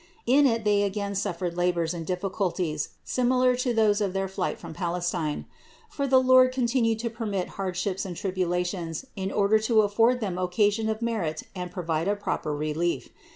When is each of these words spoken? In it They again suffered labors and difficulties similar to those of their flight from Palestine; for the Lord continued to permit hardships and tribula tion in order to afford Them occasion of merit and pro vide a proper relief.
In 0.25 0.47
it 0.47 0.63
They 0.63 0.81
again 0.81 1.13
suffered 1.13 1.55
labors 1.55 1.93
and 1.93 2.07
difficulties 2.07 2.89
similar 3.03 3.55
to 3.57 3.71
those 3.71 4.01
of 4.01 4.13
their 4.13 4.27
flight 4.27 4.57
from 4.57 4.73
Palestine; 4.73 5.45
for 5.91 6.07
the 6.07 6.17
Lord 6.19 6.51
continued 6.51 6.97
to 7.01 7.09
permit 7.11 7.49
hardships 7.49 8.03
and 8.03 8.15
tribula 8.15 8.65
tion 8.65 8.95
in 9.15 9.31
order 9.31 9.59
to 9.59 9.81
afford 9.83 10.19
Them 10.19 10.39
occasion 10.39 10.89
of 10.89 11.03
merit 11.03 11.43
and 11.55 11.69
pro 11.69 11.83
vide 11.83 12.07
a 12.07 12.15
proper 12.15 12.51
relief. 12.55 13.09